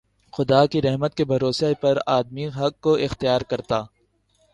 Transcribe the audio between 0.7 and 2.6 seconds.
کی رحمت کے بھروسے پر آدمی